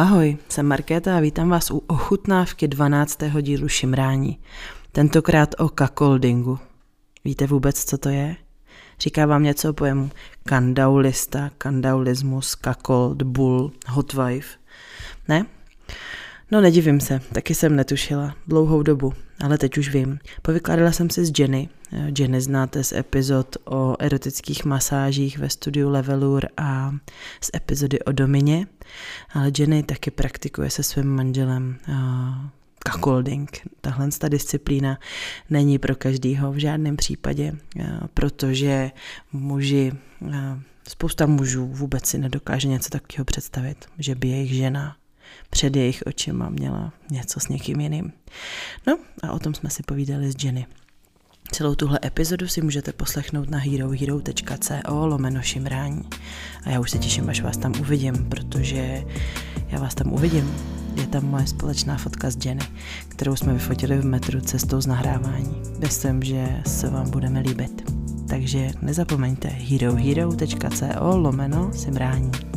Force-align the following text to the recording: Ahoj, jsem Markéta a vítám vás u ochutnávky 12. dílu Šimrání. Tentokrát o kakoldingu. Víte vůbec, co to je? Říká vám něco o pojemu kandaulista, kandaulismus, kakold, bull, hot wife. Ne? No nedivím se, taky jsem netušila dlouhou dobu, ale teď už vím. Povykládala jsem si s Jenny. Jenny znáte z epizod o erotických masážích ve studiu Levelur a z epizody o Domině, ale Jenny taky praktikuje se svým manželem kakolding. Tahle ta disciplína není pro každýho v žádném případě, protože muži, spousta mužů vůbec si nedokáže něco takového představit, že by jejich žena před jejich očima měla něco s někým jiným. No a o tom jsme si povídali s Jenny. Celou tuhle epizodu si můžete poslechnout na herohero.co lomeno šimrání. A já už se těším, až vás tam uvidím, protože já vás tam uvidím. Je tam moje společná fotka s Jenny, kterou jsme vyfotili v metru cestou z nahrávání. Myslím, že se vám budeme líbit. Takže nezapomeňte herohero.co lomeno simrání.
Ahoj, 0.00 0.36
jsem 0.48 0.66
Markéta 0.66 1.16
a 1.16 1.20
vítám 1.20 1.48
vás 1.48 1.70
u 1.70 1.82
ochutnávky 1.86 2.68
12. 2.68 3.18
dílu 3.40 3.68
Šimrání. 3.68 4.38
Tentokrát 4.92 5.54
o 5.58 5.68
kakoldingu. 5.68 6.58
Víte 7.24 7.46
vůbec, 7.46 7.84
co 7.84 7.98
to 7.98 8.08
je? 8.08 8.36
Říká 9.00 9.26
vám 9.26 9.42
něco 9.42 9.70
o 9.70 9.72
pojemu 9.72 10.10
kandaulista, 10.44 11.50
kandaulismus, 11.58 12.54
kakold, 12.54 13.22
bull, 13.22 13.72
hot 13.88 14.12
wife. 14.12 14.58
Ne? 15.28 15.46
No 16.50 16.60
nedivím 16.60 17.00
se, 17.00 17.20
taky 17.32 17.54
jsem 17.54 17.76
netušila 17.76 18.34
dlouhou 18.46 18.82
dobu, 18.82 19.12
ale 19.44 19.58
teď 19.58 19.78
už 19.78 19.88
vím. 19.88 20.18
Povykládala 20.42 20.92
jsem 20.92 21.10
si 21.10 21.24
s 21.24 21.32
Jenny. 21.38 21.68
Jenny 22.18 22.40
znáte 22.40 22.84
z 22.84 22.92
epizod 22.92 23.56
o 23.64 23.96
erotických 23.98 24.64
masážích 24.64 25.38
ve 25.38 25.50
studiu 25.50 25.90
Levelur 25.90 26.46
a 26.56 26.94
z 27.40 27.50
epizody 27.54 28.00
o 28.00 28.12
Domině, 28.12 28.66
ale 29.30 29.52
Jenny 29.58 29.82
taky 29.82 30.10
praktikuje 30.10 30.70
se 30.70 30.82
svým 30.82 31.06
manželem 31.06 31.78
kakolding. 32.78 33.68
Tahle 33.80 34.08
ta 34.18 34.28
disciplína 34.28 34.98
není 35.50 35.78
pro 35.78 35.96
každýho 35.96 36.52
v 36.52 36.56
žádném 36.56 36.96
případě, 36.96 37.52
protože 38.14 38.90
muži, 39.32 39.92
spousta 40.88 41.26
mužů 41.26 41.66
vůbec 41.66 42.06
si 42.06 42.18
nedokáže 42.18 42.68
něco 42.68 42.90
takového 42.90 43.24
představit, 43.24 43.84
že 43.98 44.14
by 44.14 44.28
jejich 44.28 44.52
žena 44.52 44.96
před 45.50 45.76
jejich 45.76 46.02
očima 46.06 46.48
měla 46.48 46.92
něco 47.10 47.40
s 47.40 47.48
někým 47.48 47.80
jiným. 47.80 48.12
No 48.86 48.98
a 49.22 49.32
o 49.32 49.38
tom 49.38 49.54
jsme 49.54 49.70
si 49.70 49.82
povídali 49.82 50.32
s 50.32 50.44
Jenny. 50.44 50.66
Celou 51.52 51.74
tuhle 51.74 51.98
epizodu 52.04 52.48
si 52.48 52.62
můžete 52.62 52.92
poslechnout 52.92 53.50
na 53.50 53.58
herohero.co 53.58 55.06
lomeno 55.06 55.42
šimrání. 55.42 56.02
A 56.64 56.70
já 56.70 56.80
už 56.80 56.90
se 56.90 56.98
těším, 56.98 57.28
až 57.28 57.40
vás 57.40 57.56
tam 57.56 57.72
uvidím, 57.80 58.14
protože 58.28 59.04
já 59.68 59.78
vás 59.78 59.94
tam 59.94 60.12
uvidím. 60.12 60.54
Je 60.96 61.06
tam 61.06 61.24
moje 61.24 61.46
společná 61.46 61.96
fotka 61.96 62.30
s 62.30 62.44
Jenny, 62.44 62.64
kterou 63.08 63.36
jsme 63.36 63.52
vyfotili 63.52 63.96
v 63.96 64.04
metru 64.04 64.40
cestou 64.40 64.80
z 64.80 64.86
nahrávání. 64.86 65.62
Myslím, 65.78 66.22
že 66.22 66.62
se 66.66 66.90
vám 66.90 67.10
budeme 67.10 67.40
líbit. 67.40 67.92
Takže 68.28 68.70
nezapomeňte 68.82 69.48
herohero.co 69.48 71.16
lomeno 71.16 71.72
simrání. 71.72 72.49